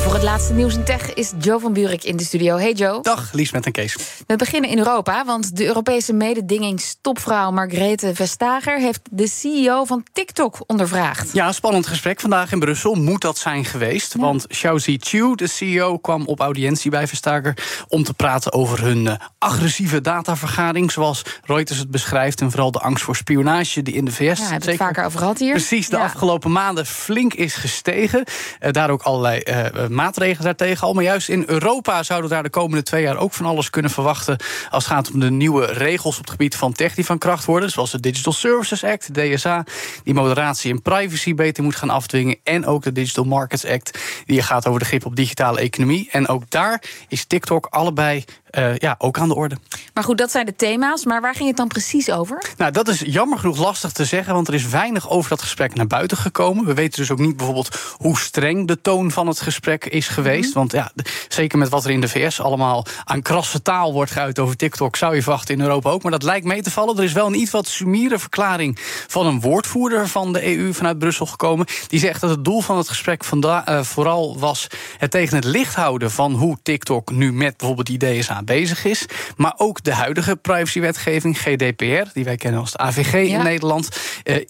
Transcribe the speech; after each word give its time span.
En 0.00 0.06
voor 0.06 0.14
het 0.14 0.24
laatste 0.24 0.52
nieuws 0.52 0.74
in 0.74 0.84
tech 0.84 1.14
is 1.14 1.32
Joe 1.38 1.60
van 1.60 1.72
Buurik 1.72 2.04
in 2.04 2.16
de 2.16 2.24
studio. 2.24 2.56
Hey 2.56 2.72
Joe. 2.72 3.02
Dag, 3.02 3.32
Liesbeth 3.32 3.66
en 3.66 3.72
Kees. 3.72 3.96
We 4.26 4.36
beginnen 4.36 4.70
in 4.70 4.78
Europa, 4.78 5.24
want 5.24 5.56
de 5.56 5.64
Europese 5.66 6.12
mededingingstopvrouw 6.12 7.50
Margrethe 7.50 8.14
Vestager 8.14 8.78
heeft 8.78 9.00
de 9.10 9.28
CEO 9.28 9.84
van 9.84 10.04
TikTok 10.12 10.58
ondervraagd. 10.66 11.32
Ja, 11.32 11.52
spannend 11.52 11.86
gesprek 11.86 12.20
vandaag 12.20 12.52
in 12.52 12.58
Brussel. 12.58 12.94
Moet 12.94 13.20
dat 13.20 13.38
zijn 13.38 13.64
geweest? 13.64 14.14
Want 14.14 14.46
Xiaozi 14.46 14.96
Chu, 15.00 15.34
de 15.34 15.46
CEO, 15.46 15.98
kwam 15.98 16.26
op 16.26 16.40
audiëntie 16.40 16.90
bij 16.90 17.06
Vestager 17.06 17.84
om 17.88 18.04
te 18.04 18.14
praten 18.14 18.52
over 18.52 18.82
hun 18.82 19.04
uh, 19.04 19.12
agressieve 19.38 20.00
datavergadering, 20.00 20.92
zoals 20.92 21.22
Reuters 21.44 21.78
het 21.78 21.90
beschrijft, 21.90 22.40
en 22.40 22.50
vooral 22.50 22.70
de 22.70 22.80
angst 22.80 23.04
voor 23.04 23.16
spionage 23.16 23.82
die 23.82 23.94
in 23.94 24.04
de 24.04 24.12
VS. 24.12 24.38
Ja, 24.38 24.44
hebben 24.46 24.60
we 24.64 24.70
het 24.70 24.80
vaker 24.80 25.04
over 25.04 25.18
gehad 25.18 25.38
hier. 25.38 25.52
Precies, 25.52 25.88
de 25.88 25.96
Ja. 25.96 26.02
afgelopen 26.02 26.52
maanden 26.52 26.86
flink 26.86 27.34
is 27.34 27.54
gestegen. 27.54 28.24
Uh, 28.60 28.70
daar 28.70 28.90
ook 28.90 29.02
allerlei 29.02 29.40
uh, 29.44 29.88
maatregelen 29.90 30.44
daartegen 30.44 30.86
al. 30.86 30.92
Maar 30.92 31.04
juist 31.04 31.28
in 31.28 31.44
Europa 31.46 32.02
zouden 32.02 32.28
we 32.28 32.34
daar 32.34 32.44
de 32.44 32.50
komende 32.50 32.82
twee 32.82 33.02
jaar 33.02 33.16
ook 33.16 33.32
van 33.32 33.46
alles 33.46 33.70
kunnen 33.70 33.90
verwachten. 33.90 34.36
als 34.70 34.84
het 34.84 34.92
gaat 34.92 35.10
om 35.10 35.20
de 35.20 35.30
nieuwe 35.30 35.64
regels 35.66 36.14
op 36.14 36.22
het 36.22 36.30
gebied 36.30 36.56
van 36.56 36.72
tech 36.72 36.94
die 36.94 37.04
van 37.04 37.18
kracht 37.18 37.44
worden. 37.44 37.70
Zoals 37.70 37.90
de 37.90 38.00
Digital 38.00 38.32
Services 38.32 38.84
Act, 38.84 39.14
de 39.14 39.34
DSA, 39.34 39.64
die 40.04 40.14
moderatie 40.14 40.70
en 40.70 40.82
privacy 40.82 41.34
beter 41.34 41.64
moet 41.64 41.76
gaan 41.76 41.90
afdwingen. 41.90 42.38
En 42.44 42.66
ook 42.66 42.82
de 42.82 42.92
Digital 42.92 43.24
Markets 43.24 43.66
Act, 43.66 43.98
die 44.26 44.42
gaat 44.42 44.66
over 44.66 44.80
de 44.80 44.86
grip 44.86 45.06
op 45.06 45.16
digitale 45.16 45.60
economie. 45.60 46.08
En 46.10 46.28
ook 46.28 46.50
daar 46.50 46.82
is 47.08 47.24
TikTok 47.24 47.66
allebei 47.66 48.24
uh, 48.58 48.76
ja, 48.76 48.94
ook 48.98 49.18
aan 49.18 49.28
de 49.28 49.34
orde. 49.34 49.56
Maar 49.94 50.04
goed, 50.04 50.18
dat 50.18 50.30
zijn 50.30 50.46
de 50.46 50.56
thema's. 50.56 51.04
Maar 51.04 51.20
waar 51.20 51.34
ging 51.34 51.48
het 51.48 51.56
dan 51.56 51.68
precies 51.68 52.10
over? 52.10 52.44
Nou, 52.56 52.72
dat 52.72 52.88
is 52.88 53.00
jammer 53.00 53.38
genoeg 53.38 53.58
lastig 53.58 53.92
te 53.92 54.04
zeggen, 54.04 54.34
want 54.34 54.48
er 54.48 54.54
is 54.54 54.68
weinig 54.68 55.10
over 55.10 55.30
dat 55.30 55.42
gesprek 55.42 55.74
naar 55.74 55.86
buiten 55.86 56.16
gekomen. 56.16 56.64
We 56.64 56.74
weten 56.74 57.00
dus 57.00 57.10
ook 57.10 57.18
niet 57.18 57.36
bijvoorbeeld 57.36 57.78
hoe 57.96 58.18
streng 58.18 58.66
de 58.66 58.80
toon 58.80 59.10
van 59.10 59.26
het 59.26 59.40
gesprek 59.40 59.79
is 59.84 60.08
geweest. 60.08 60.54
Mm 60.54 60.60
-hmm. 60.62 60.70
Want 60.70 60.72
ja, 60.72 60.92
zeker 61.28 61.58
met 61.58 61.68
wat 61.68 61.84
er 61.84 61.90
in 61.90 62.00
de 62.00 62.08
VS 62.08 62.40
allemaal 62.40 62.86
aan 63.04 63.22
krasse 63.22 63.62
taal 63.62 63.92
wordt 63.92 64.10
geuit 64.10 64.38
over 64.38 64.56
TikTok, 64.56 64.96
zou 64.96 65.14
je 65.14 65.22
verwachten 65.22 65.54
in 65.54 65.60
Europa 65.60 65.90
ook. 65.90 66.02
Maar 66.02 66.12
dat 66.12 66.22
lijkt 66.22 66.46
mee 66.46 66.62
te 66.62 66.70
vallen. 66.70 66.96
Er 66.96 67.04
is 67.04 67.12
wel 67.12 67.26
een 67.26 67.40
iets 67.40 67.50
wat 67.50 67.66
sumiere 67.66 68.18
verklaring 68.18 68.78
van 69.06 69.26
een 69.26 69.40
woordvoerder 69.40 70.08
van 70.08 70.32
de 70.32 70.56
EU 70.56 70.72
vanuit 70.72 70.98
Brussel 70.98 71.26
gekomen. 71.26 71.66
Die 71.86 72.00
zegt 72.00 72.20
dat 72.20 72.30
het 72.30 72.44
doel 72.44 72.60
van 72.60 72.76
het 72.76 72.88
gesprek 72.88 73.24
uh, 73.44 73.82
vooral 73.82 74.38
was 74.38 74.66
het 74.98 75.10
tegen 75.10 75.36
het 75.36 75.44
licht 75.44 75.74
houden 75.74 76.10
van 76.10 76.32
hoe 76.32 76.58
TikTok 76.62 77.10
nu 77.10 77.32
met 77.32 77.56
bijvoorbeeld 77.56 77.86
die 77.86 78.20
DSA 78.20 78.42
bezig 78.42 78.84
is. 78.84 79.06
Maar 79.36 79.54
ook 79.56 79.82
de 79.82 79.94
huidige 79.94 80.36
privacywetgeving, 80.36 81.38
GDPR, 81.38 82.10
die 82.12 82.24
wij 82.24 82.36
kennen 82.36 82.60
als 82.60 82.72
de 82.72 82.78
AVG 82.78 83.12
ja. 83.12 83.38
in 83.38 83.42
Nederland, 83.42 83.88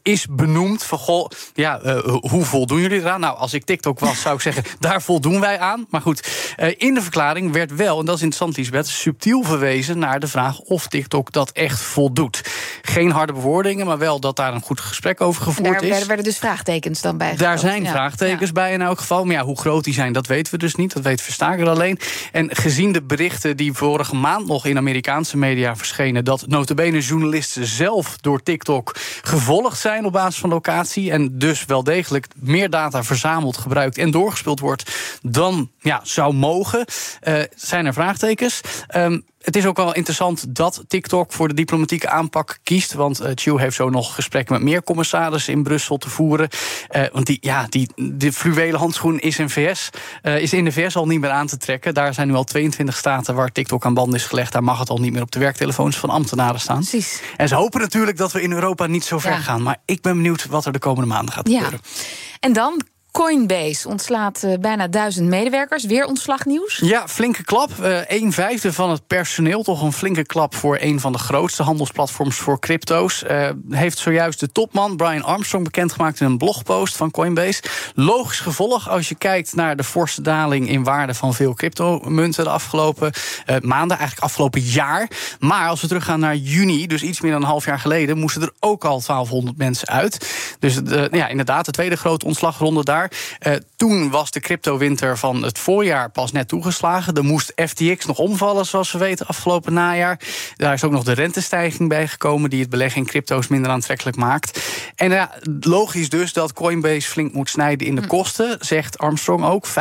is 0.02 0.26
benoemd 0.30 0.82
van 0.82 0.98
goh, 0.98 1.28
ja, 1.54 1.80
uh, 1.84 1.98
hoe 2.20 2.44
voldoen 2.44 2.80
jullie 2.80 3.00
eraan? 3.00 3.20
Nou, 3.20 3.36
als 3.36 3.54
ik 3.54 3.64
TikTok 3.64 3.98
was, 3.98 4.20
zou 4.20 4.34
ik 4.34 4.40
zeggen, 4.40 4.64
daar 4.78 5.02
voldoen 5.02 5.40
wij 5.40 5.58
aan. 5.58 5.86
Maar 5.90 6.00
goed, 6.00 6.54
uh, 6.58 6.68
in 6.76 6.94
de 6.94 7.02
verklaring 7.02 7.52
werd 7.52 7.74
wel, 7.74 7.98
en 7.98 8.04
dat 8.04 8.16
is 8.16 8.22
interessant, 8.22 8.56
Lisbeth, 8.56 8.88
subtiel 8.88 9.42
verwezen 9.42 9.98
naar 9.98 10.20
de 10.20 10.28
vraag 10.28 10.58
of 10.58 10.86
TikTok 10.86 11.32
dat 11.32 11.50
echt 11.50 11.80
voldoet. 11.80 12.42
Geen 12.90 13.10
harde 13.10 13.32
bewoordingen, 13.32 13.86
maar 13.86 13.98
wel 13.98 14.20
dat 14.20 14.36
daar 14.36 14.54
een 14.54 14.62
goed 14.62 14.80
gesprek 14.80 15.20
over 15.20 15.42
gevoerd 15.42 15.72
daar, 15.72 15.82
is. 15.82 15.98
Daar 15.98 16.06
werden 16.06 16.24
dus 16.24 16.38
vraagtekens 16.38 17.00
dan 17.00 17.16
bij. 17.16 17.36
Daar 17.36 17.58
zijn 17.58 17.82
ja. 17.82 17.90
vraagtekens 17.90 18.46
ja. 18.46 18.52
bij 18.52 18.72
in 18.72 18.82
elk 18.82 18.98
geval. 18.98 19.24
Maar 19.24 19.34
ja, 19.34 19.44
hoe 19.44 19.58
groot 19.58 19.84
die 19.84 19.94
zijn, 19.94 20.12
dat 20.12 20.26
weten 20.26 20.52
we 20.52 20.58
dus 20.58 20.74
niet. 20.74 20.92
Dat 20.92 21.02
weet 21.02 21.22
Verstaker 21.22 21.68
alleen. 21.68 21.98
En 22.32 22.56
gezien 22.56 22.92
de 22.92 23.02
berichten 23.02 23.56
die 23.56 23.72
vorige 23.72 24.16
maand 24.16 24.46
nog 24.46 24.66
in 24.66 24.76
Amerikaanse 24.76 25.36
media 25.36 25.76
verschenen... 25.76 26.24
dat 26.24 26.46
notabene 26.46 27.00
journalisten 27.00 27.66
zelf 27.66 28.16
door 28.20 28.42
TikTok 28.42 28.96
gevolgd 29.22 29.78
zijn 29.78 30.04
op 30.04 30.12
basis 30.12 30.40
van 30.40 30.50
locatie... 30.50 31.10
en 31.10 31.38
dus 31.38 31.64
wel 31.64 31.84
degelijk 31.84 32.26
meer 32.34 32.70
data 32.70 33.04
verzameld, 33.04 33.56
gebruikt 33.56 33.98
en 33.98 34.10
doorgespeeld 34.10 34.60
wordt... 34.60 34.90
dan 35.22 35.70
ja, 35.80 36.00
zou 36.02 36.34
mogen, 36.34 36.84
uh, 37.22 37.42
zijn 37.56 37.86
er 37.86 37.92
vraagtekens. 37.92 38.60
Um, 38.96 39.24
het 39.40 39.56
is 39.56 39.66
ook 39.66 39.76
wel 39.76 39.94
interessant 39.94 40.54
dat 40.54 40.84
TikTok 40.88 41.32
voor 41.32 41.48
de 41.48 41.54
diplomatieke 41.54 42.08
aanpak 42.08 42.58
kiest. 42.62 42.92
Want 42.92 43.22
uh, 43.22 43.28
Chu 43.34 43.58
heeft 43.58 43.76
zo 43.76 43.90
nog 43.90 44.14
gesprekken 44.14 44.54
met 44.54 44.62
meer 44.62 44.82
commissarissen 44.82 45.52
in 45.52 45.62
Brussel 45.62 45.96
te 45.96 46.10
voeren. 46.10 46.48
Uh, 46.90 47.02
want 47.12 47.26
die, 47.26 47.38
ja, 47.40 47.66
die, 47.68 47.88
de 47.96 48.32
fluwelen 48.32 48.80
handschoen 48.80 49.18
is 49.18 49.38
in, 49.38 49.50
VS, 49.50 49.90
uh, 50.22 50.38
is 50.38 50.52
in 50.52 50.64
de 50.64 50.72
VS 50.72 50.96
al 50.96 51.06
niet 51.06 51.20
meer 51.20 51.30
aan 51.30 51.46
te 51.46 51.56
trekken. 51.56 51.94
Daar 51.94 52.14
zijn 52.14 52.28
nu 52.28 52.34
al 52.34 52.44
22 52.44 52.96
staten 52.96 53.34
waar 53.34 53.52
TikTok 53.52 53.84
aan 53.84 53.94
band 53.94 54.14
is 54.14 54.24
gelegd. 54.24 54.52
Daar 54.52 54.64
mag 54.64 54.78
het 54.78 54.88
al 54.88 54.98
niet 54.98 55.12
meer 55.12 55.22
op 55.22 55.30
de 55.30 55.38
werktelefoons 55.38 55.96
van 55.96 56.10
ambtenaren 56.10 56.60
staan. 56.60 56.78
Precies. 56.78 57.20
En 57.36 57.48
ze 57.48 57.54
hopen 57.54 57.80
natuurlijk 57.80 58.16
dat 58.16 58.32
we 58.32 58.42
in 58.42 58.52
Europa 58.52 58.86
niet 58.86 59.04
zo 59.04 59.18
ver 59.18 59.30
ja. 59.30 59.38
gaan. 59.38 59.62
Maar 59.62 59.76
ik 59.84 60.00
ben 60.00 60.16
benieuwd 60.16 60.46
wat 60.46 60.66
er 60.66 60.72
de 60.72 60.78
komende 60.78 61.08
maanden 61.08 61.34
gaat 61.34 61.48
gebeuren. 61.48 61.80
Ja. 61.82 62.00
En 62.40 62.52
dan 62.52 62.82
Coinbase 63.12 63.88
ontslaat 63.88 64.42
uh, 64.44 64.54
bijna 64.60 64.88
duizend 64.88 65.28
medewerkers. 65.28 65.84
Weer 65.84 66.06
ontslagnieuws? 66.06 66.76
Ja, 66.76 67.08
flinke 67.08 67.44
klap. 67.44 67.70
Uh, 67.80 67.98
een 68.06 68.32
vijfde 68.32 68.72
van 68.72 68.90
het 68.90 69.06
personeel. 69.06 69.62
Toch 69.62 69.82
een 69.82 69.92
flinke 69.92 70.24
klap 70.24 70.54
voor 70.54 70.78
een 70.80 71.00
van 71.00 71.12
de 71.12 71.18
grootste 71.18 71.62
handelsplatforms 71.62 72.36
voor 72.36 72.58
crypto's. 72.58 73.24
Uh, 73.30 73.48
heeft 73.70 73.98
zojuist 73.98 74.40
de 74.40 74.52
topman 74.52 74.96
Brian 74.96 75.22
Armstrong 75.22 75.64
bekendgemaakt 75.64 76.20
in 76.20 76.26
een 76.26 76.38
blogpost 76.38 76.96
van 76.96 77.10
Coinbase. 77.10 77.62
Logisch 77.94 78.40
gevolg 78.40 78.88
als 78.88 79.08
je 79.08 79.14
kijkt 79.14 79.54
naar 79.54 79.76
de 79.76 79.84
forse 79.84 80.22
daling 80.22 80.68
in 80.68 80.84
waarde 80.84 81.14
van 81.14 81.34
veel 81.34 81.54
cryptomunten 81.54 82.44
de 82.44 82.50
afgelopen 82.50 83.12
maanden, 83.60 83.96
eigenlijk 83.96 84.26
afgelopen 84.26 84.60
jaar. 84.60 85.10
Maar 85.38 85.68
als 85.68 85.80
we 85.80 85.86
teruggaan 85.86 86.20
naar 86.20 86.36
juni, 86.36 86.86
dus 86.86 87.02
iets 87.02 87.20
meer 87.20 87.32
dan 87.32 87.40
een 87.40 87.46
half 87.46 87.64
jaar 87.64 87.78
geleden, 87.78 88.18
moesten 88.18 88.42
er 88.42 88.52
ook 88.60 88.84
al 88.84 89.02
1200 89.06 89.56
mensen 89.56 89.88
uit. 89.88 90.28
Dus 90.58 90.80
ja, 91.10 91.28
inderdaad, 91.28 91.64
de 91.64 91.70
tweede 91.70 91.96
grote 91.96 92.26
ontslagronde 92.26 92.84
daar. 92.84 92.99
Uh, 93.46 93.54
toen 93.76 94.10
was 94.10 94.30
de 94.30 94.40
cryptowinter 94.40 95.18
van 95.18 95.42
het 95.42 95.58
voorjaar 95.58 96.10
pas 96.10 96.32
net 96.32 96.48
toegeslagen. 96.48 97.14
Er 97.14 97.24
moest 97.24 97.52
FTX 97.56 98.06
nog 98.06 98.18
omvallen, 98.18 98.66
zoals 98.66 98.92
we 98.92 98.98
weten, 98.98 99.26
afgelopen 99.26 99.72
najaar. 99.72 100.20
Daar 100.56 100.74
is 100.74 100.84
ook 100.84 100.92
nog 100.92 101.04
de 101.04 101.12
rentestijging 101.12 101.88
bij 101.88 102.08
gekomen... 102.08 102.50
die 102.50 102.60
het 102.60 102.70
beleggen 102.70 103.00
in 103.00 103.06
crypto's 103.06 103.48
minder 103.48 103.70
aantrekkelijk 103.70 104.16
maakt. 104.16 104.60
En 104.94 105.10
ja, 105.10 105.30
logisch 105.60 106.08
dus 106.08 106.32
dat 106.32 106.52
Coinbase 106.52 107.08
flink 107.08 107.32
moet 107.32 107.48
snijden 107.48 107.86
in 107.86 107.94
de 107.94 108.06
kosten... 108.06 108.56
zegt 108.60 108.98
Armstrong 108.98 109.44
ook. 109.44 109.66
25% 109.68 109.72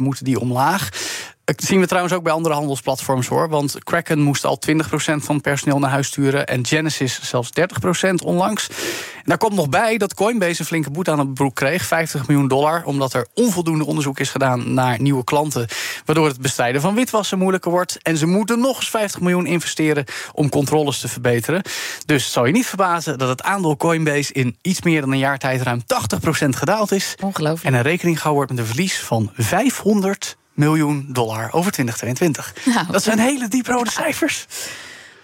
moeten 0.00 0.24
die 0.24 0.40
omlaag. 0.40 0.88
Dat 1.44 1.62
zien 1.62 1.80
we 1.80 1.86
trouwens 1.86 2.14
ook 2.14 2.22
bij 2.22 2.32
andere 2.32 2.54
handelsplatforms 2.54 3.26
hoor. 3.26 3.48
Want 3.48 3.84
Kraken 3.84 4.20
moest 4.20 4.44
al 4.44 4.58
20% 4.70 4.84
van 4.96 5.34
het 5.34 5.42
personeel 5.42 5.78
naar 5.78 5.90
huis 5.90 6.06
sturen. 6.06 6.46
En 6.46 6.66
Genesis 6.66 7.20
zelfs 7.22 7.50
30% 7.60 8.14
onlangs. 8.24 8.68
En 8.68 9.24
daar 9.24 9.38
komt 9.38 9.54
nog 9.54 9.68
bij 9.68 9.96
dat 9.96 10.14
Coinbase 10.14 10.60
een 10.60 10.66
flinke 10.66 10.90
boete 10.90 11.10
aan 11.10 11.18
het 11.18 11.34
broek 11.34 11.54
kreeg. 11.54 11.84
50 11.84 12.26
miljoen 12.26 12.48
dollar. 12.48 12.84
Omdat 12.84 13.12
er 13.12 13.26
onvoldoende 13.34 13.84
onderzoek 13.84 14.18
is 14.18 14.30
gedaan 14.30 14.74
naar 14.74 15.00
nieuwe 15.00 15.24
klanten. 15.24 15.66
Waardoor 16.04 16.26
het 16.26 16.40
bestrijden 16.40 16.80
van 16.80 16.94
witwassen 16.94 17.38
moeilijker 17.38 17.70
wordt. 17.70 17.98
En 18.02 18.16
ze 18.16 18.26
moeten 18.26 18.58
nog 18.58 18.76
eens 18.76 18.90
50 18.90 19.20
miljoen 19.20 19.46
investeren 19.46 20.04
om 20.32 20.48
controles 20.48 21.00
te 21.00 21.08
verbeteren. 21.08 21.62
Dus 22.06 22.24
het 22.24 22.32
zal 22.32 22.46
je 22.46 22.52
niet 22.52 22.66
verbazen 22.66 23.18
dat 23.18 23.28
het 23.28 23.42
aandeel 23.42 23.76
Coinbase 23.76 24.32
in 24.32 24.56
iets 24.62 24.82
meer 24.82 25.00
dan 25.00 25.12
een 25.12 25.18
jaar 25.18 25.38
tijd 25.38 25.62
ruim 25.62 25.82
80% 26.44 26.48
gedaald 26.48 26.92
is. 26.92 27.14
Ongelooflijk. 27.22 27.64
En 27.64 27.74
een 27.74 27.82
rekening 27.82 28.20
gehouden 28.20 28.46
wordt 28.46 28.50
met 28.50 28.60
een 28.60 28.74
verlies 28.74 29.00
van 29.00 29.30
500 29.36 30.36
miljoen 30.54 31.06
dollar 31.08 31.52
over 31.52 31.72
2022. 31.72 32.54
Nou, 32.64 32.86
dat 32.90 33.02
zijn 33.02 33.18
hele 33.18 33.48
dieprode 33.48 33.90
cijfers. 33.90 34.46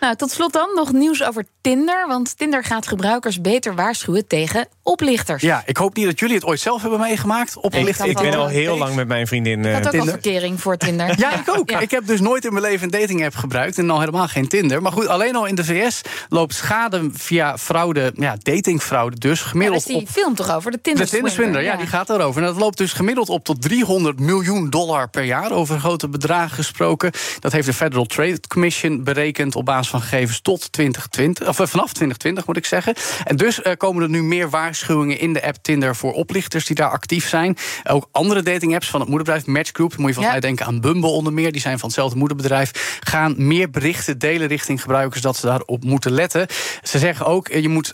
Nou, 0.00 0.16
tot 0.16 0.31
slot 0.31 0.53
dan 0.53 0.71
nog 0.75 0.93
nieuws 0.93 1.22
over 1.22 1.44
Tinder. 1.61 2.06
Want 2.06 2.38
Tinder 2.38 2.65
gaat 2.65 2.87
gebruikers 2.87 3.41
beter 3.41 3.75
waarschuwen 3.75 4.27
tegen 4.27 4.69
oplichters. 4.83 5.43
Ja, 5.43 5.62
ik 5.66 5.77
hoop 5.77 5.97
niet 5.97 6.06
dat 6.06 6.19
jullie 6.19 6.34
het 6.34 6.44
ooit 6.44 6.61
zelf 6.61 6.81
hebben 6.81 7.00
meegemaakt. 7.00 7.56
Oplichters. 7.56 8.10
Ik, 8.10 8.21
ik 8.21 8.31
ben 8.31 8.39
al 8.39 8.49
heel 8.49 8.78
lang 8.78 8.94
met 8.94 9.09
mijn 9.09 9.27
vriendin 9.27 9.59
uh, 9.59 9.69
Ik 9.69 9.74
had 9.74 9.84
ook 9.84 9.91
Tinder. 9.91 10.15
al 10.15 10.21
verkering 10.21 10.60
voor 10.60 10.77
Tinder. 10.77 11.19
ja, 11.19 11.41
ik 11.41 11.59
ook. 11.59 11.71
Ja. 11.71 11.78
Ik 11.78 11.91
heb 11.91 12.07
dus 12.07 12.21
nooit 12.21 12.45
in 12.45 12.53
mijn 12.53 12.65
leven 12.65 12.84
een 12.84 13.01
dating 13.01 13.24
app 13.24 13.34
gebruikt. 13.34 13.78
En 13.78 13.91
al 13.91 13.98
helemaal 14.01 14.28
geen 14.28 14.48
Tinder. 14.48 14.83
Maar 14.83 14.92
goed, 14.92 15.07
alleen 15.07 15.36
al 15.36 15.47
in 15.47 15.54
de 15.54 15.65
VS 15.65 16.01
loopt 16.28 16.54
schade 16.54 17.10
via 17.13 17.59
fraude, 17.59 18.13
ja, 18.15 18.36
datingfraude 18.42 19.19
dus. 19.19 19.41
Gemiddeld 19.41 19.86
ja, 19.86 19.95
die 19.95 20.03
op, 20.03 20.09
film 20.09 20.34
toch 20.34 20.54
over? 20.54 20.71
De 20.71 20.80
Tinder 20.80 21.04
De 21.04 21.10
Tinder 21.10 21.30
Swindler, 21.30 21.63
ja, 21.63 21.77
die 21.77 21.86
gaat 21.86 22.07
daarover. 22.07 22.41
En 22.42 22.47
dat 22.47 22.57
loopt 22.57 22.78
dus 22.78 22.92
gemiddeld 22.92 23.28
op 23.28 23.45
tot 23.45 23.63
300 23.63 24.21
miljoen 24.21 24.71
dollar 24.71 25.09
per 25.10 25.24
jaar. 25.24 25.51
Over 25.53 25.78
grote 25.78 26.09
bedragen 26.09 26.54
gesproken. 26.57 27.10
Dat 27.39 27.53
heeft 27.53 27.66
de 27.66 27.72
Federal 27.74 28.04
Trade 28.04 28.41
Commission 28.48 29.04
berekend 29.04 29.57
op 29.57 29.65
basis 29.65 29.90
van 29.91 30.01
gegevens 30.01 30.41
tot 30.41 30.72
2020, 30.72 31.48
of 31.48 31.57
vanaf 31.57 31.92
2020 31.92 32.47
moet 32.47 32.57
ik 32.57 32.66
zeggen. 32.66 32.95
En 33.25 33.37
dus 33.37 33.60
komen 33.77 34.03
er 34.03 34.09
nu 34.09 34.22
meer 34.22 34.51
waarschuwingen 34.51 35.19
in 35.19 35.33
de 35.33 35.42
app 35.42 35.57
Tinder 35.63 35.97
voor 35.97 36.13
oplichters 36.13 36.66
die 36.66 36.77
daar 36.77 36.91
actief 36.91 37.28
zijn. 37.28 37.57
Ook 37.89 38.09
andere 38.13 38.42
dating-apps 38.42 38.91
van 38.91 39.01
het 39.01 39.09
moederbedrijf 39.09 39.47
Matchgroup, 39.47 39.97
moet 39.97 40.09
je 40.09 40.15
volgens 40.15 40.34
mij 40.34 40.41
denken 40.41 40.66
aan 40.66 40.81
Bumble 40.81 41.10
onder 41.10 41.33
meer, 41.33 41.53
die 41.53 41.60
zijn 41.60 41.78
van 41.78 41.89
hetzelfde 41.89 42.19
moederbedrijf, 42.19 42.98
gaan 43.01 43.34
meer 43.37 43.71
berichten 43.71 44.19
delen 44.19 44.48
richting 44.48 44.81
gebruikers 44.81 45.22
dat 45.22 45.37
ze 45.37 45.47
daarop 45.47 45.84
moeten 45.84 46.13
letten. 46.13 46.47
Ze 46.83 46.98
zeggen 46.98 47.27
ook, 47.27 47.48
je 47.48 47.69
moet 47.69 47.93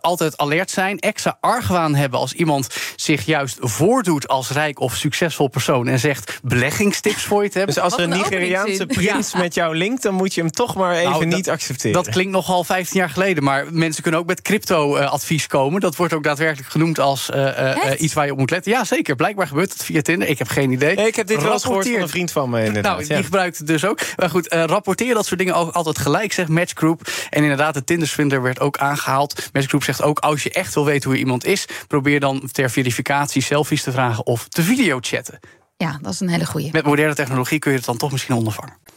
altijd 0.00 0.36
alert 0.36 0.70
zijn, 0.70 0.98
extra 0.98 1.38
argwaan 1.40 1.94
hebben 1.94 2.18
als 2.18 2.32
iemand 2.32 2.68
zich 2.96 3.24
juist 3.24 3.56
voordoet 3.60 4.28
als 4.28 4.50
rijk 4.50 4.80
of 4.80 4.94
succesvol 4.94 5.48
persoon 5.48 5.88
en 5.88 5.98
zegt 5.98 6.40
beleggingstips 6.42 7.22
voor 7.22 7.42
je 7.42 7.50
te 7.50 7.58
hebben. 7.58 7.74
Dus 7.74 7.84
als 7.84 7.94
er 7.94 8.00
een 8.00 8.08
Nigeriaanse 8.08 8.86
prins 8.86 9.34
met 9.34 9.54
jou 9.54 9.76
linkt, 9.76 10.02
dan 10.02 10.14
moet 10.14 10.34
je 10.34 10.40
hem 10.40 10.50
toch 10.50 10.74
maar 10.74 10.94
even 10.94 11.10
nou, 11.10 11.26
niet 11.36 11.50
accepteren. 11.50 12.02
Dat 12.02 12.08
klinkt 12.08 12.32
nogal 12.32 12.64
15 12.64 13.00
jaar 13.00 13.10
geleden, 13.10 13.44
maar 13.44 13.66
mensen 13.70 14.02
kunnen 14.02 14.20
ook 14.20 14.26
met 14.26 14.42
crypto-advies 14.42 15.46
komen. 15.46 15.80
Dat 15.80 15.96
wordt 15.96 16.12
ook 16.12 16.22
daadwerkelijk 16.22 16.70
genoemd 16.70 16.98
als 16.98 17.30
uh, 17.34 17.36
uh, 17.36 17.76
iets 17.98 18.14
waar 18.14 18.26
je 18.26 18.32
op 18.32 18.38
moet 18.38 18.50
letten. 18.50 18.72
Ja, 18.72 18.84
zeker. 18.84 19.16
Blijkbaar 19.16 19.46
gebeurt 19.46 19.72
het 19.72 19.84
via 19.84 20.00
Tinder. 20.02 20.28
Ik 20.28 20.38
heb 20.38 20.48
geen 20.48 20.70
idee. 20.70 20.96
ik 20.96 21.16
heb 21.16 21.26
dit 21.26 21.42
wel 21.42 21.52
eens 21.52 21.64
gehoord 21.64 21.88
van 21.88 22.00
een 22.00 22.08
vriend 22.08 22.32
van 22.32 22.50
me. 22.50 22.64
Inderdaad. 22.64 22.96
Nou, 22.96 23.14
die 23.14 23.24
gebruikt 23.24 23.58
het 23.58 23.66
dus 23.66 23.84
ook. 23.84 24.00
Maar 24.16 24.30
goed, 24.30 24.52
rapporteer 24.52 25.14
dat 25.14 25.26
soort 25.26 25.38
dingen 25.38 25.54
ook 25.54 25.74
altijd 25.74 25.98
gelijk, 25.98 26.32
zegt 26.32 26.48
Matchgroup. 26.48 27.10
En 27.30 27.42
inderdaad, 27.42 27.74
de 27.74 27.84
Tinder-swindler 27.84 28.42
werd 28.42 28.60
ook 28.60 28.78
aangehaald. 28.78 29.48
Matchgroup 29.52 29.84
zegt 29.84 30.02
ook, 30.02 30.18
als 30.18 30.42
je 30.42 30.50
echt 30.50 30.74
wil 30.74 30.84
weten 30.84 31.10
hoe 31.10 31.18
iemand 31.18 31.44
is, 31.44 31.66
probeer 31.86 32.20
dan 32.20 32.48
ter 32.52 32.70
verificatie 32.70 33.42
selfies 33.42 33.82
te 33.82 33.92
vragen 33.92 34.26
of 34.26 34.48
te 34.48 34.62
videochatten. 34.62 35.38
Ja, 35.76 35.98
dat 36.02 36.12
is 36.12 36.20
een 36.20 36.28
hele 36.28 36.46
goeie. 36.46 36.68
Met 36.72 36.84
moderne 36.84 37.14
technologie 37.14 37.58
kun 37.58 37.70
je 37.70 37.76
het 37.76 37.86
dan 37.86 37.96
toch 37.96 38.12
misschien 38.12 38.34
ondervangen. 38.34 38.76